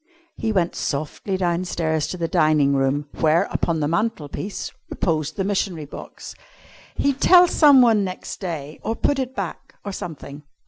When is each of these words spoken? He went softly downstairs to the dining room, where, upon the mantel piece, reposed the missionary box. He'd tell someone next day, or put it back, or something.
He 0.35 0.51
went 0.51 0.73
softly 0.75 1.37
downstairs 1.37 2.07
to 2.07 2.17
the 2.17 2.27
dining 2.27 2.73
room, 2.75 3.05
where, 3.19 3.43
upon 3.51 3.81
the 3.81 3.87
mantel 3.87 4.27
piece, 4.29 4.71
reposed 4.89 5.35
the 5.35 5.43
missionary 5.43 5.85
box. 5.85 6.33
He'd 6.95 7.21
tell 7.21 7.47
someone 7.47 8.03
next 8.03 8.39
day, 8.39 8.79
or 8.81 8.95
put 8.95 9.19
it 9.19 9.35
back, 9.35 9.75
or 9.85 9.91
something. 9.91 10.41